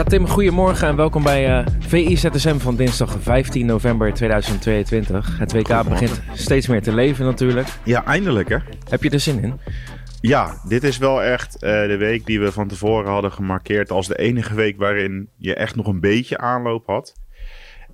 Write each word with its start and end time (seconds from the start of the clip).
Ja, 0.00 0.06
Tim, 0.06 0.26
goedemorgen 0.26 0.88
en 0.88 0.96
welkom 0.96 1.22
bij 1.22 1.60
uh, 1.60 1.66
VI 1.78 2.16
ZSM 2.16 2.58
van 2.58 2.76
dinsdag 2.76 3.16
15 3.20 3.66
november 3.66 4.14
2022. 4.14 5.38
Het 5.38 5.52
WK 5.52 5.88
begint 5.88 6.22
steeds 6.34 6.66
meer 6.66 6.82
te 6.82 6.92
leven 6.92 7.24
natuurlijk. 7.24 7.68
Ja, 7.84 8.04
eindelijk 8.04 8.48
hè. 8.48 8.56
Heb 8.88 9.02
je 9.02 9.10
er 9.10 9.20
zin 9.20 9.42
in? 9.42 9.60
Ja, 10.20 10.60
dit 10.68 10.84
is 10.84 10.98
wel 10.98 11.22
echt 11.22 11.54
uh, 11.54 11.60
de 11.60 11.96
week 11.96 12.26
die 12.26 12.40
we 12.40 12.52
van 12.52 12.68
tevoren 12.68 13.10
hadden 13.10 13.32
gemarkeerd 13.32 13.90
als 13.90 14.06
de 14.06 14.18
enige 14.18 14.54
week 14.54 14.78
waarin 14.78 15.28
je 15.36 15.54
echt 15.54 15.76
nog 15.76 15.86
een 15.86 16.00
beetje 16.00 16.38
aanloop 16.38 16.86
had. 16.86 17.14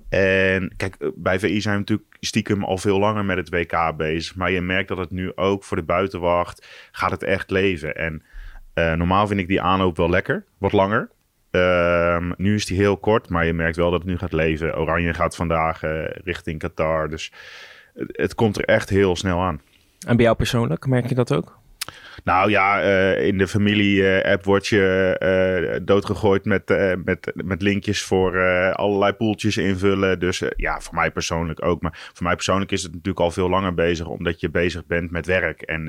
En 0.09 0.73
kijk, 0.77 0.95
eh, 0.95 1.07
bij 1.15 1.39
VI 1.39 1.61
zijn 1.61 1.73
we 1.73 1.79
natuurlijk 1.79 2.17
stiekem 2.19 2.63
al 2.63 2.77
veel 2.77 2.99
langer 2.99 3.25
met 3.25 3.37
het 3.37 3.49
WK 3.49 3.93
bezig. 3.97 4.35
Maar 4.35 4.51
je 4.51 4.61
merkt 4.61 4.87
dat 4.87 4.97
het 4.97 5.11
nu 5.11 5.31
ook 5.35 5.63
voor 5.63 5.77
de 5.77 5.83
buitenwacht 5.83 6.67
gaat 6.91 7.11
het 7.11 7.23
echt 7.23 7.51
leven. 7.51 7.95
En 7.95 8.23
uh, 8.75 8.93
normaal 8.93 9.27
vind 9.27 9.39
ik 9.39 9.47
die 9.47 9.61
aanloop 9.61 9.97
wel 9.97 10.09
lekker, 10.09 10.45
wat 10.57 10.71
langer. 10.71 11.15
Uh, 11.57 12.31
nu 12.37 12.55
is 12.55 12.65
die 12.65 12.77
heel 12.77 12.97
kort, 12.97 13.29
maar 13.29 13.45
je 13.45 13.53
merkt 13.53 13.75
wel 13.75 13.91
dat 13.91 13.99
het 13.99 14.09
nu 14.09 14.17
gaat 14.17 14.31
leven. 14.31 14.77
Oranje 14.77 15.13
gaat 15.13 15.35
vandaag 15.35 15.83
uh, 15.83 16.05
richting 16.23 16.59
Qatar. 16.59 17.09
Dus 17.09 17.31
het, 17.93 18.17
het, 18.17 18.35
komt 18.35 18.57
er 18.57 18.63
echt 18.63 18.89
heel 18.89 19.15
snel 19.15 19.39
aan. 19.39 19.61
En 20.07 20.15
bij 20.15 20.25
jou 20.25 20.37
persoonlijk, 20.37 20.85
merk 20.85 21.09
je 21.09 21.15
dat 21.15 21.33
ook? 21.33 21.57
Nou 22.23 22.49
ja, 22.49 22.83
uh, 22.83 23.25
in 23.25 23.37
de 23.37 23.47
familie-app 23.47 24.43
word 24.43 24.67
je 24.67 25.69
uh, 25.73 25.79
doodgegooid 25.85 26.45
met, 26.45 26.69
uh, 26.69 26.91
met, 27.03 27.31
met 27.35 27.61
linkjes 27.61 28.03
voor 28.03 28.41
allerlei 28.73 29.13
poeltjes 29.13 29.57
invullen. 29.57 30.19
Dus 30.19 30.43
ja, 30.55 30.79
voor 30.79 30.95
mij 30.95 31.11
persoonlijk 31.11 31.65
ook. 31.65 31.81
Maar 31.81 32.09
voor 32.13 32.25
mij 32.25 32.35
persoonlijk 32.35 32.71
is 32.71 32.83
het 32.83 32.91
natuurlijk 32.91 33.19
al 33.19 33.31
veel 33.31 33.49
langer 33.49 33.73
bezig, 33.73 34.07
omdat 34.07 34.39
je 34.39 34.49
bezig 34.49 34.85
bent 34.85 35.11
met 35.11 35.25
werk 35.25 35.61
en 35.61 35.85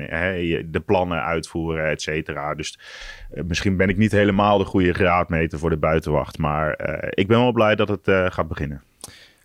de 0.71 0.79
plannen 0.85 1.23
uitvoeren, 1.23 1.89
et 1.89 2.01
cetera. 2.01 2.55
Dus 2.55 2.79
misschien 3.29 3.77
ben 3.77 3.89
ik 3.89 3.97
niet 3.97 4.11
helemaal 4.11 4.57
de 4.57 4.65
goede 4.65 4.93
graadmeter 4.93 5.59
voor 5.59 5.69
de 5.69 5.77
buitenwacht. 5.77 6.37
Maar 6.37 6.79
ik 7.09 7.27
ben 7.27 7.39
wel 7.39 7.51
blij 7.51 7.75
dat 7.75 7.87
het 7.89 8.33
gaat 8.33 8.47
beginnen. 8.47 8.81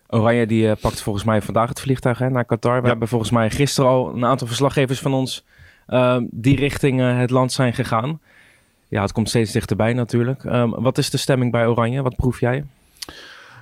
Oranje 0.09 0.45
die 0.45 0.75
pakt 0.75 1.01
volgens 1.01 1.25
mij 1.25 1.41
vandaag 1.41 1.69
het 1.69 1.81
vliegtuig 1.81 2.19
hè, 2.19 2.29
naar 2.29 2.45
Qatar. 2.45 2.75
We 2.75 2.81
ja. 2.81 2.87
hebben 2.87 3.07
volgens 3.07 3.31
mij 3.31 3.49
gisteren 3.49 3.89
al 3.89 4.15
een 4.15 4.25
aantal 4.25 4.47
verslaggevers 4.47 4.99
van 4.99 5.13
ons 5.13 5.45
uh, 5.89 6.17
die 6.29 6.55
richting 6.55 6.99
uh, 6.99 7.17
het 7.17 7.29
land 7.29 7.51
zijn 7.51 7.73
gegaan. 7.73 8.19
Ja, 8.87 9.01
het 9.01 9.11
komt 9.11 9.29
steeds 9.29 9.51
dichterbij 9.51 9.93
natuurlijk. 9.93 10.43
Um, 10.43 10.71
wat 10.71 10.97
is 10.97 11.09
de 11.09 11.17
stemming 11.17 11.51
bij 11.51 11.67
Oranje? 11.67 12.01
Wat 12.01 12.15
proef 12.15 12.39
jij? 12.39 12.63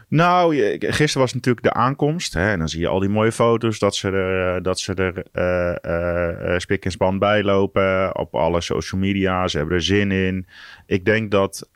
Nou, 0.08 0.56
gisteren 0.80 1.22
was 1.22 1.34
natuurlijk 1.34 1.66
de 1.66 1.74
aankomst. 1.74 2.34
Hè, 2.34 2.52
en 2.52 2.60
dan 2.60 2.70
zie 2.70 2.80
je 2.80 2.88
al 2.88 3.00
die 3.00 3.10
mooie 3.10 3.32
foto's 3.32 3.80
dat 3.80 3.96
ze 3.96 4.10
er, 4.10 4.64
dat 4.64 4.80
ze 4.80 4.94
er 4.94 5.26
uh, 5.34 6.52
uh, 6.52 6.58
spik 6.58 6.86
en 6.86 6.92
span 6.92 7.20
bij 7.20 7.44
lopen. 7.44 8.18
Op 8.18 8.36
alle 8.36 8.62
social 8.62 9.02
media. 9.02 9.48
Ze 9.48 9.58
hebben 9.58 9.76
er 9.76 9.84
zin 9.84 10.12
in. 10.12 10.48
Ik 10.86 11.06
denk 11.06 11.32
dat 11.32 11.70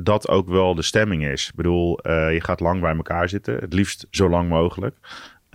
dat 0.00 0.28
ook 0.28 0.48
wel 0.48 0.74
de 0.74 0.82
stemming 0.82 1.26
is. 1.26 1.48
Ik 1.48 1.54
bedoel, 1.54 1.98
je 2.08 2.40
gaat 2.42 2.60
lang 2.60 2.80
bij 2.80 2.96
elkaar 2.96 3.28
zitten. 3.28 3.56
Het 3.56 3.72
liefst 3.72 4.06
zo 4.10 4.28
lang 4.28 4.48
mogelijk. 4.48 4.96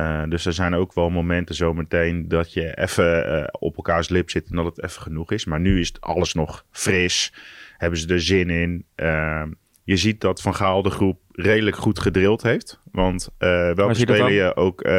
Uh, 0.01 0.23
dus 0.29 0.45
er 0.45 0.53
zijn 0.53 0.73
ook 0.73 0.93
wel 0.93 1.09
momenten 1.09 1.55
zometeen 1.55 2.27
dat 2.27 2.53
je 2.53 2.77
even 2.77 3.39
uh, 3.39 3.47
op 3.51 3.75
elkaars 3.75 4.09
lip 4.09 4.29
zit 4.29 4.49
en 4.49 4.55
dat 4.55 4.65
het 4.65 4.83
even 4.83 5.01
genoeg 5.01 5.31
is. 5.31 5.45
Maar 5.45 5.59
nu 5.59 5.79
is 5.79 5.87
het 5.87 6.01
alles 6.01 6.33
nog 6.33 6.65
fris. 6.71 7.33
Hebben 7.77 7.99
ze 7.99 8.07
er 8.07 8.21
zin 8.21 8.49
in. 8.49 8.85
Uh, 8.95 9.43
je 9.83 9.97
ziet 9.97 10.21
dat 10.21 10.41
Van 10.41 10.55
Gaal 10.55 10.81
de 10.81 10.89
groep 10.89 11.19
redelijk 11.31 11.75
goed 11.75 11.99
gedrild 11.99 12.41
heeft. 12.41 12.81
Want 12.91 13.29
welke 13.37 13.93
speler 13.93 14.31
je 14.31 14.55
ook 14.55 14.89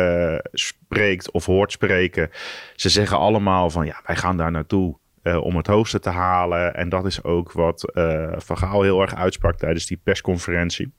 spreekt 0.53 1.31
of 1.31 1.47
hoort 1.47 1.73
spreken. 1.73 2.31
Ze 2.75 2.89
zeggen 2.89 3.19
allemaal 3.19 3.71
van 3.71 3.87
ja, 3.87 4.01
wij 4.07 4.17
gaan 4.17 4.37
daar 4.37 4.51
naartoe. 4.51 4.99
om 5.23 5.57
het 5.57 5.67
hoogste 5.67 5.99
te 5.99 6.11
halen. 6.11 6.75
En 6.75 6.89
dat 6.89 7.07
is 7.07 7.23
ook 7.23 7.53
wat 7.53 7.93
Van 8.37 8.59
Gaal 8.59 8.83
heel 8.83 9.01
erg 9.01 9.15
uitsprak 9.15 9.59
tijdens 9.59 9.87
die 9.87 10.01
persconferentie. 10.03 10.93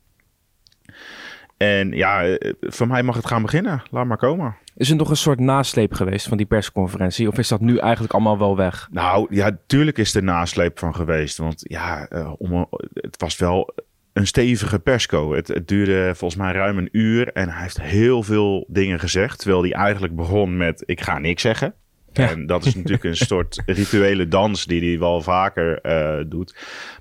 En 1.58 1.92
ja, 1.92 2.24
eh, 2.24 2.54
voor 2.60 2.88
mij 2.88 3.04
mag 3.04 3.16
het 3.16 3.28
gaan 3.28 3.42
beginnen. 3.42 3.84
Laat 3.92 4.06
maar 4.06 4.18
komen. 4.18 4.56
Is 4.76 4.90
er 4.90 4.96
nog 4.96 5.10
een 5.10 5.18
soort 5.18 5.40
nasleep 5.40 5.94
geweest 5.94 6.28
van 6.28 6.38
die 6.38 6.46
persconferentie? 6.46 7.28
Of 7.28 7.38
is 7.38 7.48
dat 7.48 7.62
nu 7.62 7.78
eigenlijk 7.78 8.14
allemaal 8.14 8.38
wel 8.38 8.58
weg? 8.58 8.88
Nou 8.92 9.28
ja, 9.30 9.58
tuurlijk 9.68 9.98
is 9.98 10.16
er 10.16 10.24
nasleep 10.24 10.80
van 10.80 10.96
geweest. 10.96 11.38
Want 11.38 11.62
ja, 11.64 12.08
uh, 12.12 12.34
om, 12.38 12.68
het 12.94 13.16
was 13.18 13.38
wel 13.38 13.74
een 14.14 14.28
stevige 14.28 14.80
persco. 14.80 15.34
Het, 15.34 15.48
het, 15.48 15.68
duurde 15.68 16.16
volgens 16.16 16.42
mij 16.42 16.52
ruim 16.52 16.78
een 16.78 16.90
uur. 16.92 17.32
En 17.32 17.50
hij 17.50 17.62
heeft 17.62 17.82
heel 17.82 18.24
veel 18.24 18.66
dingen 18.68 19.00
gezegd. 19.00 19.40
Terwijl 19.40 19.62
hij 19.62 19.72
eigenlijk 19.72 20.16
begon 20.16 20.58
met: 20.58 20.84
Ik 20.86 21.02
ga 21.02 21.20
niks 21.20 21.42
zeggen. 21.42 21.74
En 22.14 22.46
dat 22.46 22.66
is 22.66 22.76
natuurlijk 22.76 23.04
een 23.04 23.16
soort 23.16 23.64
rituele 23.66 24.28
dans 24.28 24.66
die 24.66 24.90
hij 24.90 25.00
wel 25.00 25.22
vaker 25.22 25.80
uh, 25.86 26.26
doet. 26.28 26.56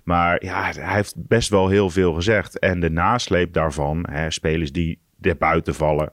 Maar 0.04 0.44
ja, 0.44 0.72
hij 0.72 0.94
heeft 0.94 1.14
best 1.16 1.48
wel 1.48 1.68
heel 1.68 1.90
veel 1.90 2.12
gezegd. 2.12 2.58
En 2.58 2.80
de 2.80 2.90
nasleep 2.90 3.52
daarvan, 3.52 4.06
hè, 4.10 4.30
spelers 4.30 4.72
die 4.72 4.98
er 5.20 5.36
buiten 5.36 5.74
vallen. 5.74 6.12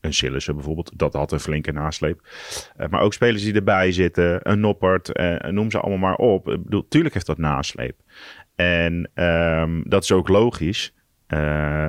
Een 0.00 0.14
Sillissen 0.14 0.54
bijvoorbeeld, 0.54 0.92
dat 0.96 1.12
had 1.12 1.32
een 1.32 1.40
flinke 1.40 1.72
nasleep. 1.72 2.20
Uh, 2.80 2.88
maar 2.88 3.00
ook 3.00 3.14
spelers 3.14 3.42
die 3.42 3.54
erbij 3.54 3.92
zitten, 3.92 4.50
een 4.50 4.60
Noppert, 4.60 5.18
uh, 5.18 5.36
noem 5.36 5.70
ze 5.70 5.80
allemaal 5.80 6.08
maar 6.08 6.26
op. 6.26 6.48
Ik 6.48 6.62
bedoel, 6.62 6.88
tuurlijk 6.88 7.14
heeft 7.14 7.26
dat 7.26 7.38
nasleep. 7.38 8.00
En 8.54 9.10
um, 9.14 9.82
dat 9.88 10.02
is 10.02 10.12
ook 10.12 10.28
logisch. 10.28 10.94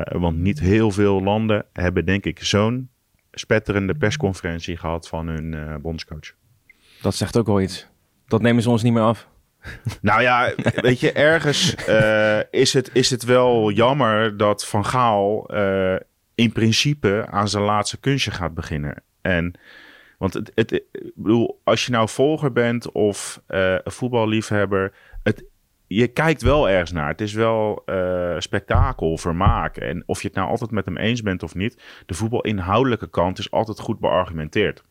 want 0.07 0.37
niet 0.37 0.59
heel 0.59 0.91
veel 0.91 1.23
landen 1.23 1.65
hebben 1.73 2.05
denk 2.05 2.25
ik 2.25 2.43
zo'n 2.43 2.89
spetterende 3.39 3.95
persconferentie 3.95 4.77
gehad 4.77 5.07
van 5.07 5.27
hun 5.27 5.53
uh, 5.53 5.75
bondscoach. 5.75 6.33
Dat 7.01 7.15
zegt 7.15 7.37
ook 7.37 7.45
wel 7.45 7.61
iets. 7.61 7.87
Dat 8.27 8.41
nemen 8.41 8.63
ze 8.63 8.69
ons 8.69 8.83
niet 8.83 8.93
meer 8.93 9.01
af. 9.01 9.27
Nou 10.01 10.21
ja, 10.21 10.53
weet 10.75 10.99
je, 10.99 11.11
ergens 11.11 11.75
uh, 11.89 12.39
is, 12.51 12.73
het, 12.73 12.89
is 12.93 13.09
het 13.09 13.23
wel 13.23 13.71
jammer 13.71 14.37
dat 14.37 14.65
Van 14.65 14.85
Gaal 14.85 15.55
uh, 15.55 15.95
in 16.35 16.51
principe 16.51 17.27
aan 17.29 17.49
zijn 17.49 17.63
laatste 17.63 17.97
kunstje 17.97 18.31
gaat 18.31 18.53
beginnen. 18.53 19.03
En, 19.21 19.53
want 20.17 20.33
het, 20.33 20.51
het, 20.55 20.71
ik 20.71 21.11
bedoel, 21.15 21.61
als 21.63 21.85
je 21.85 21.91
nou 21.91 22.09
volger 22.09 22.51
bent 22.51 22.91
of 22.91 23.41
een 23.47 23.81
voetballiefhebber, 23.83 24.93
het, 25.23 25.43
je 25.87 26.07
kijkt 26.07 26.41
wel 26.41 26.69
ergens 26.69 26.91
naar. 26.91 27.07
Het 27.07 27.21
is 27.21 27.33
wel 27.33 27.83
uh, 27.85 28.35
spektakel, 28.37 29.17
vermaak. 29.17 29.77
En 29.77 30.03
of 30.05 30.21
je 30.21 30.27
het 30.27 30.37
nou 30.37 30.49
altijd 30.49 30.71
met 30.71 30.85
hem 30.85 30.97
eens 30.97 31.21
bent 31.21 31.43
of 31.43 31.55
niet, 31.55 31.81
de 32.05 32.13
voetbalinhoudelijke 32.13 33.09
kant 33.09 33.39
is 33.39 33.51
altijd 33.51 33.79
goed 33.79 33.99
beargumenteerd. 33.99 34.83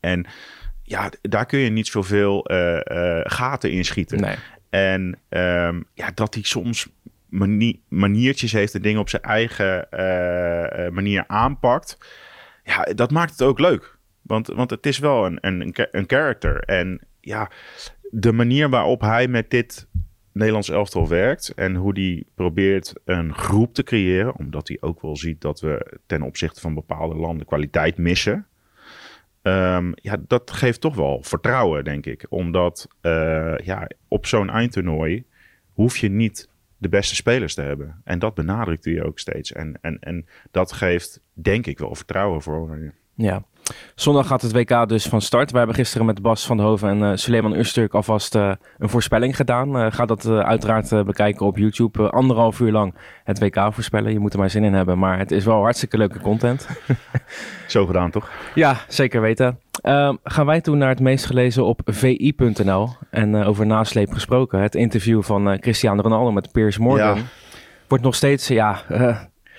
En 0.00 0.26
ja, 0.82 1.10
daar 1.20 1.46
kun 1.46 1.58
je 1.58 1.70
niet 1.70 1.86
zoveel 1.86 2.52
uh, 2.52 2.80
uh, 2.84 3.20
gaten 3.22 3.70
in 3.70 3.84
schieten. 3.84 4.20
Nee. 4.20 4.36
En 4.70 5.18
um, 5.28 5.86
ja, 5.94 6.10
dat 6.14 6.34
hij 6.34 6.42
soms 6.42 6.88
manie 7.28 7.82
maniertjes 7.88 8.52
heeft 8.52 8.74
en 8.74 8.82
dingen 8.82 9.00
op 9.00 9.08
zijn 9.08 9.22
eigen 9.22 9.86
manier 10.94 11.24
aanpakt. 11.26 11.98
Ja, 12.64 12.84
dat 12.84 13.10
maakt 13.10 13.30
het 13.30 13.42
ook 13.42 13.58
leuk. 13.58 13.98
Want, 14.22 14.46
want 14.46 14.70
het 14.70 14.86
is 14.86 14.98
wel 14.98 15.26
een, 15.26 15.38
een, 15.40 15.74
een 15.90 16.04
character. 16.06 16.62
En 16.62 17.00
ja, 17.20 17.50
de 18.14 18.32
manier 18.32 18.68
waarop 18.68 19.00
hij 19.00 19.28
met 19.28 19.50
dit 19.50 19.86
Nederlands 20.32 20.70
elftal 20.70 21.08
werkt 21.08 21.52
en 21.54 21.74
hoe 21.74 21.94
die 21.94 22.26
probeert 22.34 22.92
een 23.04 23.34
groep 23.34 23.74
te 23.74 23.82
creëren, 23.82 24.36
omdat 24.36 24.68
hij 24.68 24.76
ook 24.80 25.00
wel 25.00 25.16
ziet 25.16 25.40
dat 25.40 25.60
we 25.60 25.98
ten 26.06 26.22
opzichte 26.22 26.60
van 26.60 26.74
bepaalde 26.74 27.14
landen 27.14 27.46
kwaliteit 27.46 27.98
missen. 27.98 28.46
Um, 29.42 29.92
ja, 29.94 30.16
dat 30.26 30.50
geeft 30.50 30.80
toch 30.80 30.94
wel 30.94 31.22
vertrouwen, 31.22 31.84
denk 31.84 32.06
ik. 32.06 32.26
Omdat 32.28 32.88
uh, 33.02 33.54
ja, 33.64 33.88
op 34.08 34.26
zo'n 34.26 34.50
eindtoernooi 34.50 35.24
hoef 35.72 35.96
je 35.96 36.08
niet 36.08 36.48
de 36.76 36.88
beste 36.88 37.14
spelers 37.14 37.54
te 37.54 37.62
hebben. 37.62 38.00
En 38.04 38.18
dat 38.18 38.34
benadrukt 38.34 38.84
hij 38.84 39.02
ook 39.02 39.18
steeds. 39.18 39.52
En, 39.52 39.78
en, 39.80 39.98
en 40.00 40.26
dat 40.50 40.72
geeft, 40.72 41.20
denk 41.32 41.66
ik, 41.66 41.78
wel 41.78 41.94
vertrouwen 41.94 42.42
voor. 42.42 42.92
Ja. 43.14 43.42
Zondag 43.94 44.26
gaat 44.26 44.42
het 44.42 44.52
WK 44.52 44.88
dus 44.88 45.06
van 45.06 45.20
start. 45.20 45.50
We 45.50 45.58
hebben 45.58 45.76
gisteren 45.76 46.06
met 46.06 46.22
Bas 46.22 46.46
van 46.46 46.56
der 46.56 46.66
Hoven 46.66 46.88
en 46.88 46.98
uh, 46.98 47.10
Suleiman 47.14 47.54
Usturk 47.54 47.94
alvast 47.94 48.34
uh, 48.34 48.52
een 48.78 48.88
voorspelling 48.88 49.36
gedaan. 49.36 49.76
Uh, 49.76 49.86
ga 49.90 50.06
dat 50.06 50.26
uiteraard 50.26 51.04
bekijken 51.04 51.46
op 51.46 51.58
YouTube. 51.58 52.10
anderhalf 52.10 52.60
uur 52.60 52.72
lang 52.72 52.94
het 53.24 53.38
WK 53.38 53.68
voorspellen. 53.70 54.12
Je 54.12 54.18
moet 54.18 54.32
er 54.32 54.38
maar 54.38 54.50
zin 54.50 54.64
in 54.64 54.72
hebben, 54.72 54.98
maar 54.98 55.18
het 55.18 55.30
is 55.30 55.44
wel 55.44 55.60
hartstikke 55.60 55.96
leuke 55.96 56.20
content. 56.20 56.68
Zo 57.66 57.86
gedaan, 57.86 58.10
toch? 58.10 58.30
Ja, 58.54 58.76
zeker 58.88 59.20
weten. 59.20 59.58
Ehm, 59.82 60.14
gaan 60.24 60.46
wij 60.46 60.60
toen 60.60 60.78
naar 60.78 60.88
het 60.88 61.00
meest 61.00 61.26
gelezen 61.26 61.64
op 61.64 61.80
vi.nl. 61.84 62.88
En 63.10 63.34
over 63.34 63.66
nasleep 63.66 64.12
gesproken. 64.12 64.60
Het 64.60 64.74
interview 64.74 65.22
van 65.22 65.58
Cristiano 65.58 66.02
Ronaldo 66.02 66.32
met 66.32 66.52
Piers 66.52 66.78
Morgan. 66.78 67.16
Ja. 67.16 67.22
Wordt 67.88 68.04
nog 68.04 68.14
steeds, 68.14 68.48
ja 68.48 68.82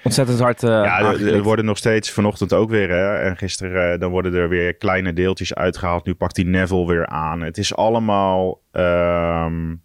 Ontzettend 0.04 0.40
hard. 0.40 0.64
Uh, 0.64 0.70
ja, 0.70 1.14
er, 1.14 1.42
worden 1.42 1.66
nog 1.66 1.78
steeds 1.78 2.12
vanochtend 2.12 2.54
ook 2.54 2.70
weer. 2.70 2.90
Hè, 2.90 3.16
en 3.16 3.38
gisteren 3.38 3.94
uh, 3.94 4.00
dan 4.00 4.12
worden 4.12 4.34
er 4.34 4.50
weer 4.50 4.74
kleine 4.76 5.14
deeltjes 5.14 5.54
uitgehaald. 5.54 6.06
Nu 6.06 6.14
pakt 6.14 6.36
hij 6.36 6.46
Neville 6.46 6.88
weer 6.88 7.08
aan. 7.08 7.42
Het 7.42 7.58
is 7.58 7.76
allemaal 7.76 8.62
um, 8.72 9.82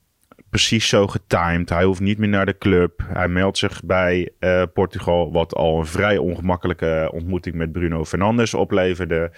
precies 0.51 0.89
zo 0.89 1.07
getimed. 1.07 1.69
Hij 1.69 1.85
hoeft 1.85 2.01
niet 2.01 2.19
meer 2.19 2.29
naar 2.29 2.47
de 2.47 2.59
club. 2.59 3.03
Hij 3.05 3.29
meldt 3.29 3.59
zich 3.59 3.85
bij 3.85 4.31
uh, 4.41 4.63
Portugal. 4.73 5.33
Wat 5.33 5.55
al 5.55 5.79
een 5.79 5.87
vrij 5.87 6.17
ongemakkelijke 6.17 7.11
ontmoeting 7.13 7.55
met 7.55 7.73
Bruno 7.73 8.05
Fernandes 8.05 8.55
opleverde. 8.55 9.33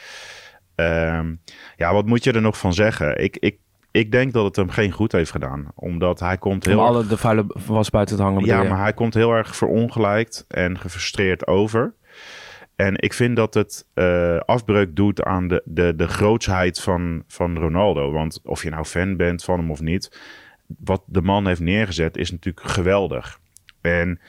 Um, 0.77 1.41
ja, 1.77 1.93
wat 1.93 2.07
moet 2.07 2.25
je 2.25 2.33
er 2.33 2.41
nog 2.41 2.59
van 2.59 2.73
zeggen? 2.73 3.23
Ik, 3.23 3.37
ik, 3.37 3.59
ik 3.91 4.13
denk 4.13 4.33
dat 4.33 4.45
het 4.45 4.57
hem 4.57 4.71
geen 4.71 4.93
goed 4.93 5.13
heeft 5.13 5.31
gedaan. 5.31 5.67
Omdat 5.75 6.21
hij 6.21 6.39
komt 6.39 6.65
heel... 6.65 6.79
Om 6.79 6.85
alle 6.85 7.07
de 7.07 7.17
vuile 7.17 7.45
was 7.67 7.91
buiten 7.91 8.17
te 8.17 8.23
hangen. 8.23 8.45
Ja, 8.45 8.63
je? 8.63 8.69
maar 8.69 8.81
hij 8.81 8.93
komt 8.93 9.15
heel 9.15 9.33
erg 9.33 9.57
verongelijkt 9.57 10.45
en 10.49 10.79
gefrustreerd 10.79 11.47
over. 11.47 11.95
En 12.77 12.95
ik 12.99 13.13
vind 13.13 13.37
dat 13.37 13.55
het 13.55 13.87
eh, 13.95 14.37
afbreuk 14.37 14.97
doet 14.97 15.23
aan 15.23 15.49
de, 15.49 15.63
de, 15.65 15.97
de 15.97 16.09
grootsheid 16.09 16.81
van, 16.81 17.23
van 17.27 17.59
Ronaldo. 17.59 18.13
Want 18.13 18.41
of 18.45 18.63
je 18.63 18.71
nou 18.71 18.85
fan 18.85 19.17
bent 19.17 19.45
van 19.45 19.59
hem 19.59 19.71
of 19.71 19.81
niet, 19.81 20.21
wat 20.67 21.03
de 21.07 21.23
man 21.23 21.47
heeft 21.47 21.61
neergezet 21.61 22.17
is 22.17 22.31
natuurlijk 22.31 22.67
geweldig. 22.67 23.41
En 23.81 24.21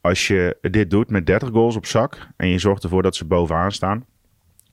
als 0.00 0.26
je 0.26 0.56
dit 0.60 0.90
doet 0.90 1.10
met 1.10 1.26
30 1.26 1.48
goals 1.48 1.76
op 1.76 1.86
zak 1.86 2.28
en 2.36 2.48
je 2.48 2.58
zorgt 2.58 2.82
ervoor 2.82 3.02
dat 3.02 3.16
ze 3.16 3.24
bovenaan 3.24 3.72
staan, 3.72 4.06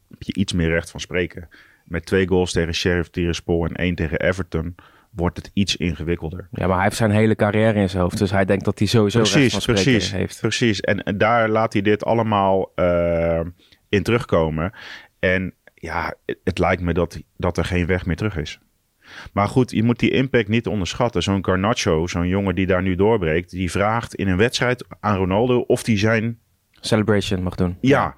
heb 0.09 0.23
je 0.23 0.33
iets 0.33 0.53
meer 0.53 0.69
recht 0.69 0.91
van 0.91 0.99
spreken. 0.99 1.49
Met 1.91 2.05
twee 2.05 2.27
goals 2.27 2.51
tegen 2.51 2.73
Sheriff 2.73 3.09
Tiraspol 3.09 3.65
en 3.65 3.75
één 3.75 3.95
tegen 3.95 4.19
Everton 4.19 4.75
wordt 5.09 5.37
het 5.37 5.51
iets 5.53 5.75
ingewikkelder. 5.75 6.47
Ja, 6.51 6.67
maar 6.67 6.75
hij 6.75 6.85
heeft 6.85 6.95
zijn 6.95 7.11
hele 7.11 7.35
carrière 7.35 7.79
in 7.79 7.89
zijn 7.89 8.01
hoofd. 8.01 8.17
Dus 8.17 8.31
hij 8.31 8.45
denkt 8.45 8.65
dat 8.65 8.79
hij 8.79 8.87
sowieso 8.87 9.17
recht 9.17 9.31
van 9.31 9.39
Precies, 9.39 9.65
precies, 9.65 10.11
heeft. 10.11 10.39
precies. 10.39 10.81
En, 10.81 11.03
en 11.03 11.17
daar 11.17 11.49
laat 11.49 11.73
hij 11.73 11.81
dit 11.81 12.05
allemaal 12.05 12.71
eh, 12.75 13.41
in 13.89 14.03
terugkomen. 14.03 14.73
En 15.19 15.53
ja, 15.75 16.13
het, 16.25 16.39
het 16.43 16.59
lijkt 16.59 16.81
me 16.81 16.93
dat, 16.93 17.21
dat 17.37 17.57
er 17.57 17.65
geen 17.65 17.85
weg 17.85 18.05
meer 18.05 18.15
terug 18.15 18.37
is. 18.37 18.59
Maar 19.33 19.47
goed, 19.47 19.71
je 19.71 19.83
moet 19.83 19.99
die 19.99 20.11
impact 20.11 20.47
niet 20.47 20.67
onderschatten. 20.67 21.23
Zo'n 21.23 21.45
Garnacho, 21.45 22.07
zo'n 22.07 22.27
jongen 22.27 22.55
die 22.55 22.67
daar 22.67 22.81
nu 22.81 22.95
doorbreekt, 22.95 23.49
die 23.51 23.71
vraagt 23.71 24.15
in 24.15 24.27
een 24.27 24.37
wedstrijd 24.37 24.85
aan 24.99 25.17
Ronaldo 25.17 25.59
of 25.59 25.83
die 25.83 25.97
zijn 25.97 26.39
Celebration 26.81 27.43
mag 27.43 27.55
doen. 27.55 27.77
ja, 27.81 28.15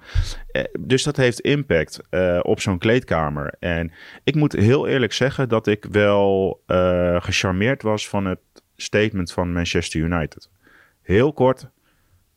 eh, 0.50 0.64
dus 0.80 1.02
dat 1.02 1.16
heeft 1.16 1.40
impact 1.40 2.00
eh, 2.10 2.38
op 2.42 2.60
zo'n 2.60 2.78
kleedkamer. 2.78 3.54
En 3.58 3.92
ik 4.24 4.34
moet 4.34 4.52
heel 4.52 4.86
eerlijk 4.86 5.12
zeggen 5.12 5.48
dat 5.48 5.66
ik 5.66 5.84
wel 5.90 6.62
eh, 6.66 7.22
gecharmeerd 7.22 7.82
was 7.82 8.08
van 8.08 8.24
het 8.24 8.38
statement 8.76 9.32
van 9.32 9.52
Manchester 9.52 10.00
United. 10.00 10.50
Heel 11.02 11.32
kort, 11.32 11.70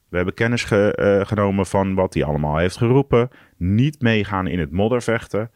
we 0.10 0.16
hebben 0.16 0.34
kennis 0.36 0.64
ge- 0.64 1.24
genomen 1.28 1.66
van 1.66 1.96
wat 1.96 2.14
hij 2.14 2.24
allemaal 2.24 2.58
heeft 2.58 2.78
geroepen. 2.78 3.30
Niet 3.58 4.02
meegaan 4.02 4.48
in 4.48 4.60
het 4.60 4.72
moddervechten. 4.72 5.52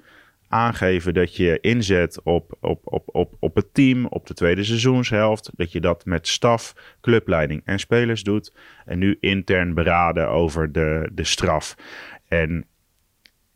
Aangeven 0.52 1.14
dat 1.14 1.36
je 1.36 1.60
inzet 1.60 2.22
op, 2.24 2.58
op, 2.60 2.82
op, 2.84 3.04
op, 3.16 3.36
op 3.40 3.56
het 3.56 3.74
team, 3.74 4.06
op 4.06 4.28
de 4.28 4.34
tweede 4.34 4.64
seizoenshelft. 4.64 5.52
Dat 5.56 5.72
je 5.72 5.82
dat 5.82 6.06
met 6.06 6.28
staf, 6.28 6.96
clubleiding 7.02 7.62
en 7.66 7.80
spelers 7.80 8.24
doet. 8.24 8.54
En 8.86 9.00
nu 9.00 9.18
intern 9.20 9.74
beraden 9.74 10.30
over 10.30 10.72
de, 10.72 11.10
de 11.14 11.24
straf. 11.24 11.76
En 12.28 12.66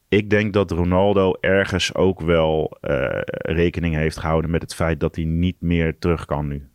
ik 0.10 0.30
denk 0.30 0.54
dat 0.54 0.72
Ronaldo 0.72 1.34
ergens 1.40 1.96
ook 1.96 2.22
wel 2.22 2.78
eh, 2.82 3.22
rekening 3.32 3.96
heeft 3.96 4.18
gehouden 4.18 4.52
met 4.52 4.62
het 4.62 4.76
feit 4.76 5.00
dat 5.00 5.16
hij 5.16 5.26
niet 5.26 5.62
meer 5.62 5.98
terug 6.00 6.26
kan 6.26 6.48
nu. 6.48 6.70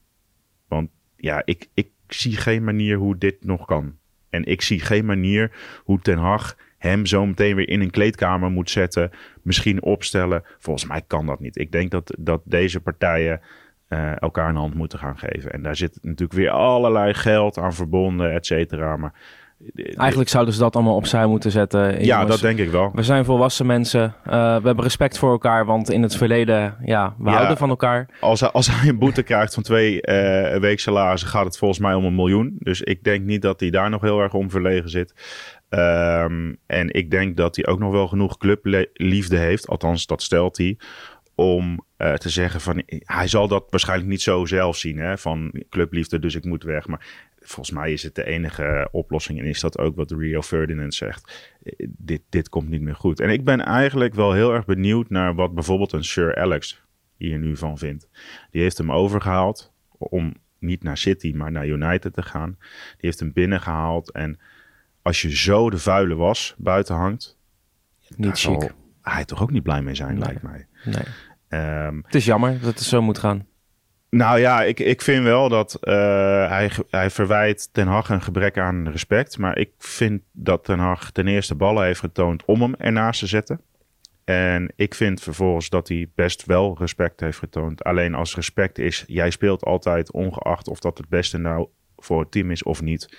Want 0.69 0.91
ja, 1.17 1.43
ik, 1.45 1.69
ik 1.75 1.91
zie 2.09 2.37
geen 2.37 2.65
manier 2.65 2.97
hoe 2.97 3.19
dit 3.19 3.45
nog 3.45 3.67
kan. 3.67 3.99
En 4.31 4.45
ik 4.45 4.63
zie 4.63 4.81
geen 4.81 5.05
manier 5.05 5.53
hoe 5.85 6.01
Ten 6.01 6.19
Hag 6.19 6.57
hem 6.81 7.07
zo 7.07 7.27
meteen 7.27 7.55
weer 7.57 7.69
in 7.69 7.81
een 7.81 7.91
kleedkamer 7.91 8.51
moet 8.51 8.71
zetten. 8.71 9.11
Misschien 9.43 9.83
opstellen. 9.83 10.43
Volgens 10.59 10.87
mij 10.87 11.03
kan 11.07 11.27
dat 11.27 11.41
niet. 11.41 11.59
Ik 11.59 11.73
denk 11.73 11.91
dat, 11.91 12.15
dat 12.19 12.41
deze 12.45 12.81
partijen 12.81 13.41
eh, 13.89 14.23
elkaar 14.23 14.49
een 14.49 14.57
hand 14.57 14.75
moeten 14.75 14.99
gaan 14.99 15.19
geven. 15.19 15.53
En 15.53 15.63
daar 15.63 15.77
zit 15.77 15.99
natuurlijk 16.03 16.39
weer 16.39 16.51
allerlei 16.51 17.15
geld 17.15 17.59
aan 17.59 17.75
verbonden, 17.75 18.33
et 18.33 18.47
cetera. 18.47 18.97
Maar 18.97 19.13
Eigenlijk 19.97 20.31
zouden 20.31 20.55
ze 20.55 20.61
dat 20.61 20.75
allemaal 20.75 20.95
opzij 20.95 21.27
moeten 21.27 21.51
zetten. 21.51 22.05
ja, 22.05 22.19
Jongens, 22.19 22.31
dat 22.31 22.41
denk 22.41 22.59
ik 22.59 22.71
wel. 22.71 22.91
We 22.95 23.03
zijn 23.03 23.25
volwassen 23.25 23.67
mensen. 23.67 24.03
Eh, 24.25 24.33
we 24.33 24.67
hebben 24.67 24.81
respect 24.83 25.19
voor 25.19 25.31
elkaar, 25.31 25.65
want 25.67 25.91
in 25.91 26.03
het 26.03 26.17
verleden, 26.17 26.77
ja, 26.85 27.15
we 27.19 27.31
Ja. 27.31 27.35
houden 27.37 27.57
van 27.57 27.69
elkaar. 27.69 28.09
Als 28.21 28.41
hij, 28.41 28.51
als 28.51 28.67
hij 28.71 28.89
een 28.89 28.99
boete 28.99 29.23
krijgt 29.23 29.55
van 29.55 29.63
twee 29.63 30.03
eh 30.03 30.61
weeksalarissen, 30.61 31.29
gaat 31.29 31.45
het 31.45 31.59
volgens 31.59 31.81
mij 31.81 31.95
om 31.95 32.05
een 32.05 32.15
miljoen. 32.15 32.57
Dus 32.59 32.81
ik 32.83 33.05
denk 33.05 33.25
niet 33.25 33.43
dat 33.43 33.61
hij 33.61 33.71
daar 33.71 33.91
nog 33.91 34.01
heel 34.03 34.21
erg 34.21 34.35
om 34.35 34.51
verlegen 34.51 34.91
zit. 34.91 35.15
Ehm, 35.71 36.55
en 36.67 36.91
ik 36.91 37.11
denk 37.11 37.37
dat 37.37 37.57
hij 37.57 37.67
ook 37.67 37.79
nog 37.79 37.93
wel 37.93 38.09
genoeg 38.09 38.37
clubliefde 38.37 39.37
heeft. 39.37 39.69
Althans, 39.69 40.07
dat 40.07 40.23
stelt 40.23 40.57
hij. 40.57 40.79
Om 41.35 41.87
eh, 41.97 42.15
te 42.15 42.29
zeggen 42.29 42.61
van... 42.61 42.83
Hij 42.87 43.29
zal 43.29 43.49
dat 43.49 43.67
waarschijnlijk 43.71 44.11
niet 44.11 44.23
zo 44.23 44.45
zelf 44.45 44.77
zien. 44.77 44.99
Hè, 44.99 45.19
van 45.19 45.65
clubliefde, 45.69 46.19
dus 46.19 46.35
ik 46.35 46.45
moet 46.45 46.63
weg. 46.63 46.87
Maar 46.87 47.07
volgens 47.41 47.71
mij 47.71 47.93
is 47.93 48.03
het 48.03 48.15
de 48.15 48.25
enige 48.25 48.89
oplossing. 48.93 49.39
En 49.39 49.45
is 49.45 49.61
dat 49.61 49.79
ook 49.79 49.97
wat 49.97 50.11
Rio 50.11 50.43
Ferdinand 50.43 50.95
zegt. 50.95 51.51
Eh, 51.63 51.87
Dit, 51.97 52.23
dit 52.29 52.49
komt 52.49 52.69
niet 52.69 52.81
meer 52.83 52.97
goed. 52.97 53.21
En 53.21 53.31
ik 53.31 53.45
ben 53.45 53.61
eigenlijk 53.61 54.15
wel 54.15 54.33
heel 54.33 54.55
erg 54.55 54.65
benieuwd 54.65 55.11
naar 55.11 55.35
wat 55.35 55.55
bijvoorbeeld 55.55 55.93
een 55.93 56.05
Sir 56.05 56.37
Alex 56.37 56.83
hier 57.17 57.39
nu 57.39 57.57
van 57.57 57.79
vindt. 57.79 58.09
Die 58.51 58.63
heeft 58.63 58.79
hem 58.79 58.93
overgehaald 58.93 59.73
om 59.99 60.35
niet 60.59 60.83
naar 60.83 60.97
City, 60.97 61.33
maar 61.35 61.53
naar 61.53 61.67
United 61.67 62.13
te 62.13 62.23
gaan. 62.23 62.57
Die 62.59 62.97
heeft 63.01 63.21
hem 63.21 63.33
binnengehaald. 63.33 64.11
En 64.11 64.39
als 65.03 65.23
je 65.23 65.37
zo 65.37 65.71
de 65.71 65.79
vuile 65.79 66.15
was 66.15 66.55
buiten 66.59 66.95
hangt, 66.95 67.39
Niet 68.17 68.39
chic. 68.39 68.73
hij 69.03 69.25
toch 69.25 69.43
ook 69.43 69.51
niet 69.51 69.63
blij 69.63 69.83
mee 69.83 69.95
zijn, 69.95 70.15
Nee. 70.15 70.19
lijkt 70.23 70.43
mij. 70.43 70.67
Nee. 70.85 71.05
Ehm, 71.49 71.97
Het 72.05 72.15
is 72.15 72.25
jammer 72.25 72.53
dat 72.61 72.63
het 72.75 72.81
zo 72.81 73.03
moet 73.03 73.19
gaan. 73.19 73.47
nou 74.11 74.39
ja, 74.39 74.63
ik, 74.63 74.81
ik 74.81 75.03
vind 75.03 75.25
wel 75.25 75.49
dat 75.49 75.75
eh, 75.75 75.95
hij, 76.49 76.71
hij 76.91 77.11
verwijt 77.11 77.69
Ten 77.73 77.87
Hag 77.87 78.09
een 78.09 78.23
gebrek 78.23 78.59
aan 78.59 78.89
respect. 78.89 79.39
Maar 79.39 79.59
ik 79.59 79.71
vind 79.79 80.23
dat 80.33 80.65
Ten 80.65 80.79
Hag 80.79 81.11
ten 81.11 81.27
eerste 81.29 81.55
ballen 81.55 81.85
heeft 81.85 82.01
getoond 82.01 82.45
om 82.45 82.61
hem 82.63 82.75
ernaast 82.75 83.21
te 83.21 83.27
zetten. 83.27 83.61
En 84.25 84.73
ik 84.77 84.95
vind 84.95 85.21
vervolgens 85.23 85.69
dat 85.69 85.89
hij 85.89 86.09
best 86.15 86.45
wel 86.45 86.77
respect 86.79 87.21
heeft 87.21 87.39
getoond. 87.39 87.85
Alleen 87.85 88.15
als 88.15 88.35
respect 88.35 88.79
is, 88.79 89.05
jij 89.07 89.31
speelt 89.31 89.65
altijd 89.65 90.13
ongeacht 90.13 90.69
of 90.69 90.79
dat 90.81 90.99
het 90.99 91.09
beste 91.09 91.39
nou 91.39 91.69
voor 91.97 92.21
het 92.21 92.31
team 92.31 92.51
is 92.51 92.63
of 92.63 92.83
niet. 92.83 93.17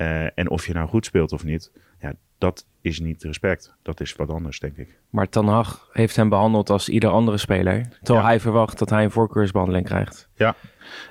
Eh, 0.00 0.24
en 0.38 0.50
of 0.50 0.66
je 0.66 0.72
nou 0.72 0.88
goed 0.88 1.04
speelt 1.04 1.32
of 1.32 1.44
niet. 1.44 1.72
Ja, 1.98 2.12
dat 2.38 2.66
is 2.80 3.00
niet 3.00 3.22
respect. 3.22 3.74
Dat 3.82 4.00
is 4.00 4.14
wat 4.16 4.30
anders, 4.30 4.60
denk 4.60 4.76
ik. 4.76 4.98
Maar 5.10 5.28
Ten 5.28 5.46
Hag 5.46 5.88
heeft 5.92 6.16
hem 6.16 6.28
behandeld 6.28 6.70
als 6.70 6.88
ieder 6.88 7.10
andere 7.10 7.36
speler. 7.38 7.88
Terwijl 8.02 8.24
Ja. 8.24 8.30
hij 8.30 8.40
verwacht 8.40 8.78
dat 8.78 8.90
hij 8.90 9.04
een 9.04 9.10
voorkeursbehandeling 9.10 9.86
krijgt. 9.86 10.28
Ja. 10.34 10.54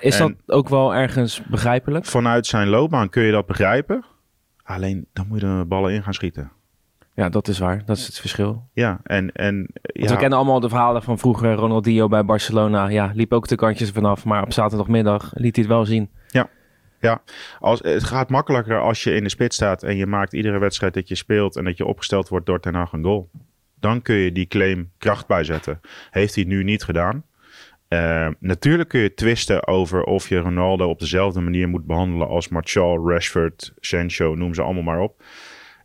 Is 0.00 0.20
En- 0.20 0.26
dat 0.46 0.56
ook 0.56 0.68
wel 0.68 0.94
ergens 0.94 1.42
begrijpelijk? 1.42 2.04
Vanuit 2.04 2.46
zijn 2.46 2.68
loopbaan 2.68 3.08
kun 3.08 3.22
je 3.22 3.32
dat 3.32 3.46
begrijpen. 3.46 4.04
Alleen 4.62 5.06
dan 5.12 5.26
moet 5.28 5.40
je 5.40 5.46
de 5.58 5.64
ballen 5.68 5.92
in 5.92 6.02
gaan 6.02 6.14
schieten. 6.14 6.50
Ja, 7.14 7.28
dat 7.28 7.48
is 7.48 7.58
waar. 7.58 7.82
Dat 7.84 7.96
is 7.96 8.06
het 8.06 8.18
verschil. 8.18 8.68
Ja, 8.72 9.00
en, 9.02 9.32
en 9.32 9.68
ja, 9.82 10.08
we 10.08 10.16
kennen 10.16 10.38
allemaal 10.38 10.60
de 10.60 10.68
verhalen 10.68 11.02
van 11.02 11.18
vroeger. 11.18 11.52
Ronaldinho 11.54 12.08
bij 12.08 12.24
Barcelona. 12.24 12.88
Ja, 12.88 13.10
liep 13.14 13.32
ook 13.32 13.48
de 13.48 13.56
kantjes 13.56 13.90
vanaf. 13.90 14.24
Maar 14.24 14.42
op 14.42 14.52
zaterdagmiddag 14.52 15.30
liet 15.34 15.56
hij 15.56 15.64
het 15.64 15.72
wel 15.74 15.84
zien. 15.86 16.10
Als, 17.58 17.80
het 17.82 18.04
gaat 18.04 18.30
makkelijker 18.30 18.80
als 18.80 19.02
je 19.02 19.14
in 19.14 19.22
de 19.22 19.28
spits 19.28 19.56
staat 19.56 19.82
en 19.82 19.96
je 19.96 20.06
maakt 20.06 20.32
iedere 20.32 20.58
wedstrijd 20.58 20.94
dat 20.94 21.08
je 21.08 21.14
speelt 21.14 21.56
en 21.56 21.64
dat 21.64 21.76
je 21.76 21.86
opgesteld 21.86 22.28
wordt 22.28 22.46
door 22.46 22.60
Ten 22.60 22.74
Hag 22.74 22.92
een 22.92 23.04
goal. 23.04 23.30
Dan 23.80 24.02
kun 24.02 24.14
je 24.14 24.32
die 24.32 24.46
claim 24.46 24.90
kracht 24.98 25.26
bijzetten. 25.26 25.80
Heeft 26.10 26.34
hij 26.34 26.44
nu 26.44 26.64
niet 26.64 26.84
gedaan. 26.84 27.24
Eh, 27.88 28.28
natuurlijk 28.38 28.88
kun 28.88 29.00
je 29.00 29.14
twisten 29.14 29.66
over 29.66 30.02
of 30.02 30.28
je 30.28 30.38
Ronaldo 30.38 30.88
op 30.88 30.98
dezelfde 30.98 31.40
manier 31.40 31.68
moet 31.68 31.86
behandelen 31.86 32.28
als 32.28 32.48
Martial, 32.48 33.08
Rashford, 33.08 33.72
Sancho, 33.80 34.34
noem 34.34 34.54
ze 34.54 34.62
allemaal 34.62 34.82
maar 34.82 35.00
op. 35.00 35.22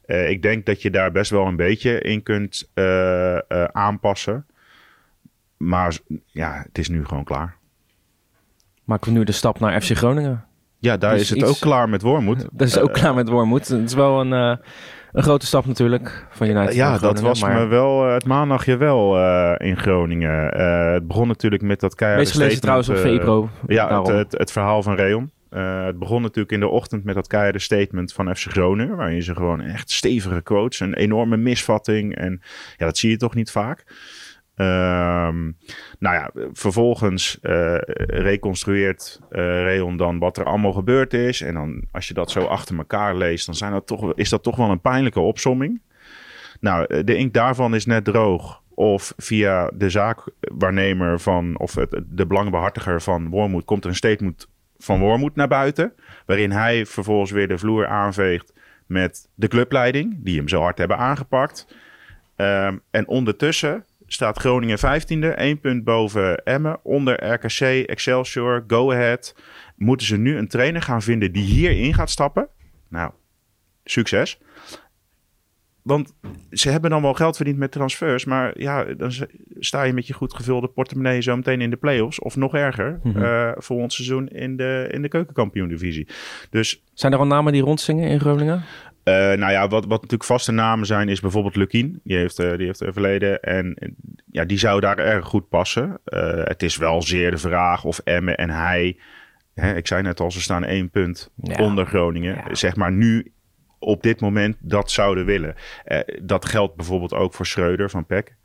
Eh, 0.06 0.30
ik 0.30 0.42
denk 0.42 0.66
dat 0.66 0.82
je 0.82 0.90
daar 0.90 1.12
best 1.12 1.32
wel 1.32 1.46
een 1.46 1.56
beetje 1.56 2.02
in 2.02 2.24
kunt 2.24 2.70
eh, 2.74 3.36
eh, 3.36 3.64
aanpassen. 3.72 4.46
Maar 5.58 5.98
ja, 6.26 6.64
het 6.68 6.78
is 6.78 6.90
nu 6.90 7.06
gewoon 7.06 7.24
klaar. 7.24 7.58
Maken 8.84 9.12
we 9.12 9.18
nu 9.18 9.24
de 9.24 9.32
stap 9.32 9.60
naar 9.60 9.82
FC 9.82 9.98
Groningen. 9.98 10.46
Ja, 10.86 10.98
daar 10.98 11.12
Dus 11.14 11.22
is 11.22 11.30
het 11.30 11.38
iets- 11.38 11.50
ook 11.50 11.60
klaar 11.60 11.90
met 11.90 12.02
Wormoed. 12.02 12.46
Dat 12.52 12.68
is 12.68 12.78
ook 12.80 12.88
Eh, 12.88 12.94
klaar 12.94 13.14
met 13.14 13.30
Wormoed. 13.30 13.68
Het 13.68 13.86
is 13.90 13.94
wel 13.94 14.20
een, 14.22 14.34
eh, 14.34 14.56
een 15.12 15.24
grote 15.24 15.46
stap 15.46 15.66
natuurlijk 15.66 16.28
van 16.30 16.48
United. 16.48 16.74
ja, 16.76 16.98
dat 16.98 17.20
was 17.20 17.42
maar 17.42 17.54
me 17.60 17.66
wel 17.66 18.08
eh, 18.08 18.14
het 18.14 18.26
maandagje 18.26 18.78
wel 18.78 19.18
in 19.58 19.78
Groningen. 19.78 20.48
Het 20.94 21.08
begon 21.08 21.28
natuurlijk 21.28 21.62
met 21.62 21.80
dat 21.80 21.96
keiharde 21.96 22.60
trouwens 22.60 22.90
op 22.90 22.96
statement, 22.96 23.22
VPRO. 23.24 23.50
Ja, 23.68 23.82
het, 23.82 23.90
daarom. 23.90 24.12
het, 24.16 24.32
het 24.38 24.52
verhaal 24.52 24.84
van 24.84 24.96
Reon. 24.96 25.32
Het 25.50 26.00
begon 26.00 26.22
natuurlijk 26.22 26.52
in 26.52 26.60
de 26.60 26.68
ochtend 26.68 27.04
met 27.04 27.16
dat 27.16 27.28
keiharde 27.28 27.60
statement 27.60 28.14
van 28.14 28.36
FC 28.36 28.52
Groningen. 28.52 28.96
Waarin 28.96 29.24
ze 29.24 29.36
gewoon 29.36 29.62
echt 29.62 29.92
stevige 29.92 30.42
quotes, 30.42 30.80
een 30.80 30.94
enorme 30.94 31.38
misvatting. 31.38 32.16
En 32.16 32.42
ja, 32.78 32.86
dat 32.86 32.98
zie 32.98 33.10
je 33.10 33.18
toch 33.18 33.36
niet 33.36 33.52
vaak. 33.52 33.84
Ehm, 34.56 35.52
nou 36.00 36.16
ja, 36.16 36.32
vervolgens 36.54 37.40
eh, 37.42 37.78
reconstrueert 37.98 39.20
eh 39.30 39.64
Reon 39.64 39.98
dan 39.98 40.20
wat 40.20 40.38
er 40.38 40.46
allemaal 40.46 40.74
gebeurd 40.74 41.14
is. 41.14 41.42
En 41.42 41.54
dan 41.54 41.86
als 41.92 42.08
je 42.08 42.14
dat 42.14 42.32
zo 42.32 42.44
achter 42.44 42.78
elkaar 42.78 43.16
leest, 43.16 43.46
dan 43.46 43.56
zijn 43.56 43.72
dat 43.72 43.88
toch, 43.88 44.14
is 44.14 44.30
dat 44.30 44.44
toch 44.44 44.56
wel 44.56 44.70
een 44.70 44.82
pijnlijke 44.82 45.20
opsomming. 45.20 45.82
Nou, 46.60 46.86
eh, 46.86 47.00
de 47.04 47.16
inkt 47.16 47.34
daarvan 47.34 47.76
is 47.76 47.86
net 47.86 48.04
droog. 48.04 48.64
Of 48.74 49.14
via 49.18 49.72
de 49.74 49.90
zaakwaarnemer 49.90 51.20
van, 51.20 51.60
of 51.60 51.74
de 52.06 52.26
belangbehartiger 52.26 53.02
van 53.02 53.30
Wormoed, 53.30 53.66
komt 53.66 53.84
er 53.84 53.90
een 53.90 53.96
statement 53.96 54.48
van 54.78 55.00
Wormoed 55.00 55.36
naar 55.36 55.48
buiten. 55.48 55.94
Waarin 56.26 56.52
hij 56.52 56.86
vervolgens 56.86 57.32
weer 57.32 57.48
de 57.48 57.58
vloer 57.58 57.88
aanveegt 57.88 58.54
met 58.86 59.30
de 59.36 59.48
clubleiding, 59.48 60.16
die 60.18 60.38
hem 60.38 60.48
zo 60.48 60.62
hard 60.62 60.78
hebben 60.78 60.98
aangepakt. 60.98 61.68
Ehm, 62.36 62.78
en 62.92 63.08
ondertussen 63.08 63.86
staat 64.08 64.40
Groningen 64.40 64.78
15e, 64.78 65.36
één 65.36 65.60
punt 65.60 65.84
boven 65.84 66.44
Emmen. 66.44 66.80
Onder 66.84 67.34
RKC, 67.34 67.60
Excelsior, 67.88 68.64
Go 68.68 68.92
Ahead. 68.92 69.36
Moeten 69.76 70.08
ze 70.08 70.18
nu 70.18 70.38
een 70.38 70.48
trainer 70.48 70.82
gaan 70.82 71.02
vinden 71.02 71.32
die 71.32 71.44
hierin 71.44 71.94
gaat 71.94 72.10
stappen? 72.10 72.48
Nou, 72.90 73.12
succes. 73.84 74.40
Want 75.82 76.14
ze 76.52 76.70
hebben 76.70 76.90
dan 76.90 77.02
wel 77.02 77.14
geld 77.14 77.36
verdiend 77.36 77.58
met 77.58 77.72
transfers. 77.72 78.26
Maar 78.26 78.60
ja, 78.60 78.84
dan 78.84 79.12
sta 79.60 79.84
je 79.84 79.94
met 79.94 80.08
je 80.08 80.14
goed 80.14 80.34
gevulde 80.34 80.68
portemonnee 80.68 81.22
zo 81.22 81.36
meteen 81.36 81.62
in 81.62 81.70
de 81.70 81.76
play-offs. 81.76 82.20
Of 82.20 82.36
nog 82.36 82.56
erger, 82.56 83.00
mm 83.04 83.14
-hmm. 83.14 83.56
ons 83.68 83.96
seizoen 83.96 84.28
in 84.28 84.58
de, 84.58 84.88
in 84.92 85.02
de 85.02 85.08
keukenkampioen-divisie. 85.08 86.08
Dus, 86.50 86.84
zijn 86.94 87.14
er 87.14 87.20
al 87.20 87.28
namen 87.28 87.54
die 87.54 87.62
rondzingen 87.62 88.10
in 88.10 88.20
Groningen? 88.20 88.64
Uh, 89.06 89.14
nou 89.14 89.52
ja, 89.52 89.68
wat, 89.68 89.86
wat 89.86 90.02
natuurlijk 90.02 90.24
vaste 90.24 90.52
namen 90.52 90.86
zijn, 90.86 91.10
is 91.10 91.20
bijvoorbeeld 91.20 91.56
Lukien. 91.56 92.00
Die 92.04 92.18
heeft, 92.18 92.40
uh, 92.40 92.58
die 92.58 92.66
heeft 92.66 92.80
er 92.80 92.94
verleden. 92.94 93.42
En 93.42 93.96
ja, 94.32 94.46
die 94.46 94.58
zou 94.58 94.80
daar 94.80 94.98
erg 94.98 95.26
goed 95.26 95.50
passen. 95.50 96.00
Uh, 96.06 96.44
het 96.44 96.64
is 96.64 96.78
wel 96.78 97.02
zeer 97.02 97.32
de 97.32 97.38
vraag 97.38 97.84
of 97.84 98.00
Emme 98.00 98.36
en 98.36 98.50
hij. 98.50 98.98
Hè, 99.54 99.76
ik 99.76 99.88
zei 99.88 100.02
net 100.02 100.20
al, 100.20 100.32
ze 100.32 100.42
staan 100.42 100.64
één 100.64 100.90
punt 100.90 101.32
ja. 101.36 101.64
onder 101.64 101.86
Groningen. 101.86 102.36
Ja. 102.36 102.56
Zeg 102.56 102.76
maar 102.76 102.92
nu 102.92 103.32
op 103.80 104.04
dit 104.04 104.22
moment 104.22 104.58
dat 104.60 104.92
zouden 104.92 105.26
willen. 105.26 105.56
Dat 106.22 106.46
geldt 106.46 106.76
bijvoorbeeld 106.76 107.14
ook 107.14 107.34
voor 107.34 107.46
Schreuder 107.46 107.90
van 107.90 108.06
PEC. 108.06 108.36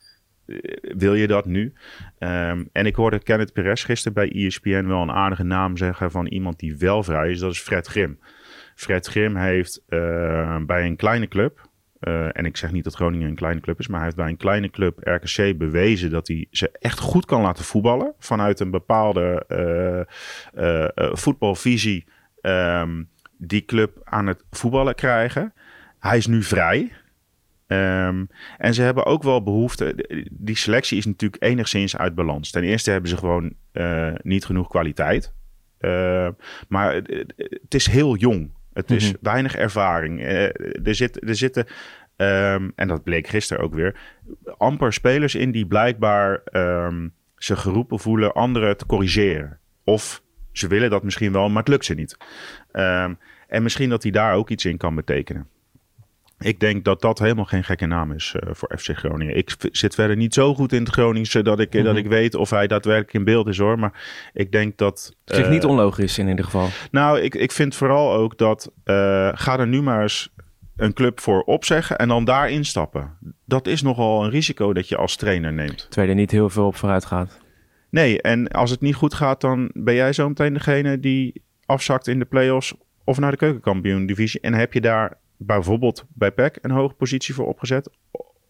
Wil 0.80 1.14
je 1.14 1.26
dat 1.26 1.44
nu? 1.44 1.72
Um, 2.18 2.68
en 2.72 2.86
ik 2.86 2.94
hoorde 2.94 3.22
Kenneth 3.22 3.52
Perez 3.52 3.84
gisteren 3.84 4.12
bij 4.12 4.46
ESPN 4.46 4.86
wel 4.86 5.02
een 5.02 5.10
aardige 5.10 5.44
naam 5.44 5.76
zeggen 5.76 6.10
van 6.10 6.26
iemand 6.26 6.58
die 6.58 6.76
wel 6.76 7.02
vrij 7.02 7.30
is. 7.30 7.38
Dat 7.38 7.52
is 7.52 7.60
Fred 7.60 7.86
Grim. 7.86 8.18
Fred 8.80 9.06
Grim 9.06 9.36
heeft 9.36 9.82
uh, 9.88 10.56
bij 10.66 10.86
een 10.86 10.96
kleine 10.96 11.28
club, 11.28 11.68
en 12.32 12.44
ik 12.44 12.56
zeg 12.56 12.72
niet 12.72 12.84
dat 12.84 12.94
Groningen 12.94 13.28
een 13.28 13.34
kleine 13.34 13.60
club 13.60 13.78
is, 13.78 13.86
maar 13.86 13.96
hij 13.96 14.04
heeft 14.04 14.16
bij 14.16 14.28
een 14.28 14.36
kleine 14.36 14.70
club 14.70 14.98
RKC 14.98 15.58
bewezen 15.58 16.10
dat 16.10 16.28
hij 16.28 16.46
ze 16.50 16.70
echt 16.72 16.98
goed 16.98 17.24
kan 17.24 17.42
laten 17.42 17.64
voetballen. 17.64 18.14
Vanuit 18.18 18.60
een 18.60 18.70
bepaalde 18.70 19.46
voetbalvisie. 21.12 22.06
Um, 22.42 23.08
die 23.36 23.64
club 23.64 24.00
aan 24.04 24.26
het 24.26 24.44
voetballen 24.50 24.94
krijgen. 24.94 25.52
Hij 25.98 26.16
is 26.16 26.26
nu 26.26 26.42
vrij. 26.42 26.92
Um, 27.66 28.28
en 28.58 28.74
ze 28.74 28.82
hebben 28.82 29.04
ook 29.04 29.22
wel 29.22 29.42
behoefte. 29.42 30.06
Die 30.30 30.56
selectie 30.56 30.98
is 30.98 31.06
natuurlijk 31.06 31.42
enigszins 31.42 31.96
uit 31.96 32.14
balans. 32.14 32.50
Ten 32.50 32.62
eerste 32.62 32.90
hebben 32.90 33.10
ze 33.10 33.16
gewoon 33.16 33.54
niet 34.22 34.44
genoeg 34.44 34.68
kwaliteit. 34.68 35.32
Uh, 35.80 36.28
maar 36.68 36.94
het 36.94 37.74
is 37.74 37.86
heel 37.86 38.16
jong. 38.16 38.58
Het 38.72 38.90
is 38.90 39.04
mm 39.04 39.10
-hmm. 39.10 39.18
weinig 39.22 39.56
ervaring. 39.56 40.20
Uh, 40.20 40.42
er, 40.86 40.94
zit, 40.94 41.28
er 41.28 41.36
zitten, 41.36 41.66
um, 42.16 42.72
en 42.74 42.88
dat 42.88 43.02
bleek 43.02 43.26
gisteren 43.26 43.64
ook 43.64 43.74
weer, 43.74 43.96
amper 44.56 44.92
spelers 44.92 45.34
in 45.34 45.50
die 45.50 45.66
blijkbaar 45.66 46.40
um, 46.52 47.14
zich 47.36 47.60
geroepen 47.60 47.98
voelen 47.98 48.32
anderen 48.32 48.76
te 48.76 48.86
corrigeren. 48.86 49.58
Of 49.84 50.22
ze 50.52 50.68
willen 50.68 50.90
dat 50.90 51.02
misschien 51.02 51.32
wel, 51.32 51.48
maar 51.48 51.62
het 51.62 51.68
lukt 51.68 51.84
ze 51.84 51.94
niet. 51.94 52.16
Um, 52.72 53.18
en 53.48 53.62
misschien 53.62 53.88
dat 53.88 54.02
hij 54.02 54.12
daar 54.12 54.34
ook 54.34 54.50
iets 54.50 54.64
in 54.64 54.76
kan 54.76 54.94
betekenen. 54.94 55.48
Ik 56.40 56.60
denk 56.60 56.84
dat 56.84 57.00
dat 57.00 57.18
helemaal 57.18 57.44
geen 57.44 57.64
gekke 57.64 57.86
naam 57.86 58.12
is 58.12 58.34
uh, 58.36 58.50
voor 58.52 58.78
FC 58.78 58.90
Groningen. 58.96 59.36
Ik 59.36 59.56
zit 59.72 59.94
verder 59.94 60.16
niet 60.16 60.34
zo 60.34 60.54
goed 60.54 60.72
in 60.72 60.82
het 60.82 60.92
Groningse 60.92 61.42
dat 61.42 61.60
ik, 61.60 61.72
mm 61.72 61.80
-hmm. 61.80 61.88
dat 61.88 61.96
ik 61.96 62.06
weet 62.06 62.34
of 62.34 62.50
hij 62.50 62.66
daadwerkelijk 62.66 63.14
in 63.14 63.24
beeld 63.24 63.48
is 63.48 63.58
hoor. 63.58 63.78
Maar 63.78 64.30
ik 64.32 64.52
denk 64.52 64.76
dat... 64.76 65.16
Het 65.24 65.36
is 65.38 65.44
uh, 65.44 65.50
niet 65.50 65.64
onlogisch 65.64 66.18
in 66.18 66.28
ieder 66.28 66.44
geval. 66.44 66.68
Nou, 66.90 67.20
ik, 67.20 67.34
ik 67.34 67.52
vind 67.52 67.74
vooral 67.74 68.12
ook 68.12 68.38
dat... 68.38 68.72
Uh, 68.84 69.28
ga 69.34 69.58
er 69.58 69.66
nu 69.66 69.82
maar 69.82 70.02
eens 70.02 70.32
een 70.76 70.92
club 70.92 71.20
voor 71.20 71.42
opzeggen 71.42 71.98
en 71.98 72.08
dan 72.08 72.24
daar 72.24 72.50
instappen. 72.50 73.16
Dat 73.44 73.66
is 73.66 73.82
nogal 73.82 74.24
een 74.24 74.30
risico 74.30 74.72
dat 74.72 74.88
je 74.88 74.96
als 74.96 75.16
trainer 75.16 75.52
neemt. 75.52 75.86
Terwijl 75.88 76.08
er 76.08 76.18
niet 76.18 76.30
heel 76.30 76.50
veel 76.50 76.66
op 76.66 76.76
vooruit 76.76 77.04
gaat. 77.04 77.38
Nee, 77.90 78.22
en 78.22 78.48
als 78.48 78.70
het 78.70 78.80
niet 78.80 78.94
goed 78.94 79.14
gaat, 79.14 79.40
dan 79.40 79.70
ben 79.72 79.94
jij 79.94 80.12
zo 80.12 80.28
meteen 80.28 80.54
degene 80.54 81.00
die 81.00 81.42
afzakt 81.66 82.06
in 82.06 82.18
de 82.18 82.24
play-offs 82.24 82.74
of 83.04 83.18
naar 83.18 83.30
de 83.30 83.36
keukenkampioen-divisie. 83.36 84.40
En 84.40 84.54
heb 84.54 84.72
je 84.72 84.80
daar 84.80 85.18
bijvoorbeeld 85.42 86.04
bij 86.08 86.32
PEC 86.32 86.58
een 86.60 86.70
hoge 86.70 86.94
positie 86.94 87.34
voor 87.34 87.46
opgezet? 87.46 87.90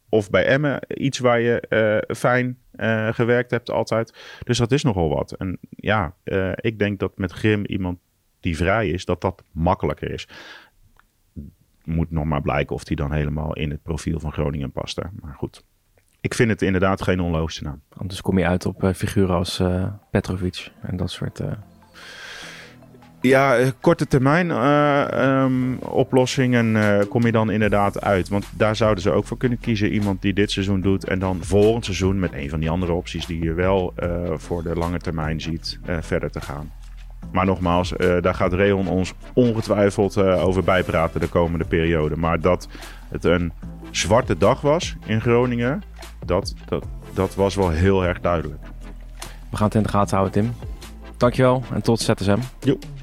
Of 0.09 0.31
bij 0.31 0.47
Emmen 0.47 0.81
iets 0.89 1.19
waar 1.19 1.41
je 1.41 1.65
uh, 2.09 2.17
fijn 2.17 2.59
uh, 2.77 3.13
gewerkt 3.13 3.51
hebt 3.51 3.71
altijd. 3.71 4.15
Dus 4.45 4.59
dat 4.59 4.73
is 4.73 4.83
nogal 4.83 5.09
wat. 5.09 5.33
En 5.33 5.59
ja, 5.71 6.15
uh, 6.25 6.53
ik 6.55 6.79
denk 6.79 6.99
dat 6.99 7.19
met 7.19 7.33
Grim 7.33 7.65
iemand 7.65 7.99
die 8.41 8.57
vrij 8.57 8.89
is, 8.89 9.05
dat 9.05 9.21
dat 9.21 9.45
makkelijker 9.53 10.11
is. 10.11 10.29
Moet 11.85 12.11
nog 12.11 12.25
maar 12.25 12.43
blijken 12.43 12.75
of 12.75 12.85
die 12.85 12.97
dan 12.97 13.13
helemaal 13.13 13.55
in 13.55 13.71
het 13.71 13.83
profiel 13.83 14.21
van 14.21 14.33
Groningen 14.33 14.73
past. 14.73 14.99
Maar 15.21 15.35
goed, 15.35 15.65
ik 16.21 16.35
vind 16.35 16.51
het 16.51 16.63
inderdaad 16.63 17.03
geen 17.03 17.21
onlogische 17.21 17.63
naam. 17.63 17.83
Anders 17.89 18.21
kom 18.21 18.39
je 18.39 18.47
uit 18.47 18.67
op 18.67 18.91
figuren 18.95 19.35
als 19.35 19.63
Petrovic 20.11 20.73
en 20.83 20.97
dat 20.97 21.11
soort 21.11 21.41
ja, 23.21 23.71
korte 23.81 24.07
termijn 24.07 24.49
uh, 24.49 25.43
um, 25.43 25.79
oplossingen 25.79 26.75
uh, 26.75 26.99
kom 27.09 27.27
je 27.27 27.33
dan 27.33 27.51
inderdaad 27.51 28.01
uit. 28.01 28.29
Want 28.29 28.47
daar 28.57 28.77
zouden 28.77 29.03
ze 29.03 29.11
ook 29.11 29.27
voor 29.27 29.37
kunnen 29.37 29.61
kiezen. 29.61 29.93
Iemand 29.93 30.23
die 30.23 30.33
dit 30.33 30.51
seizoen 30.51 30.81
doet 30.81 31.05
en 31.05 31.19
dan 31.19 31.39
volgend 31.41 31.85
seizoen 31.85 32.19
met 32.19 32.33
een 32.33 32.51
van 32.51 32.61
die 32.61 32.71
andere 32.71 32.93
opties 32.93 33.27
die 33.27 33.43
je 33.43 33.53
wel 33.53 33.93
uh, 34.03 34.09
voor 34.37 34.63
de 34.63 34.75
lange 34.75 34.99
termijn 34.99 35.41
ziet, 35.41 35.79
verder 36.01 36.31
te 36.31 36.41
gaan. 36.41 36.73
Maar 37.33 37.47
nogmaals, 37.47 37.93
daar 38.21 38.35
gaat 38.35 38.53
Reon 38.53 38.89
ons 38.89 39.15
ongetwijfeld 39.35 40.17
over 40.19 40.65
bijpraten 40.65 41.21
de 41.21 41.29
komende 41.29 41.65
periode. 41.65 42.17
Maar 42.17 42.41
dat 42.41 42.69
het 43.09 43.25
een 43.25 43.53
zwarte 43.91 44.37
dag 44.37 44.61
was 44.61 44.97
in 45.07 45.21
Groningen, 45.21 45.83
dat, 46.27 46.55
dat, 46.69 46.85
dat 47.15 47.35
was 47.35 47.55
wel 47.55 47.71
heel 47.71 48.05
erg 48.05 48.21
duidelijk. 48.21 48.61
We 49.51 49.57
gaan 49.57 49.67
het 49.67 49.75
in 49.75 49.83
de 49.83 49.89
gaten 49.89 50.17
houden, 50.17 50.43
Tim. 50.43 50.55
Dankjewel 51.17 51.63
en 51.73 51.83
tot 51.83 52.01
ZSM. 52.01 52.39
Joep. 52.61 53.00